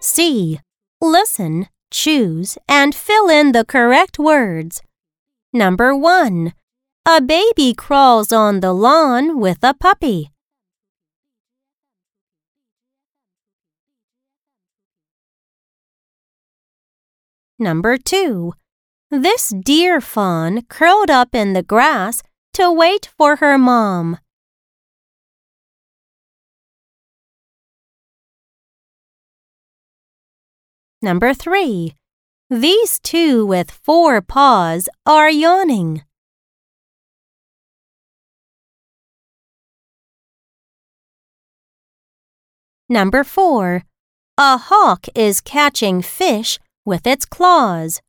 [0.00, 0.60] C.
[1.00, 4.82] Listen, choose, and fill in the correct words.
[5.52, 6.52] Number 1.
[7.06, 10.30] A baby crawls on the lawn with a puppy.
[17.58, 18.52] Number 2.
[19.10, 22.22] This deer fawn curled up in the grass
[22.52, 24.18] to wait for her mom.
[31.06, 31.94] Number 3.
[32.50, 36.02] These two with four paws are yawning.
[42.88, 43.84] Number 4.
[44.36, 48.00] A hawk is catching fish with its claws.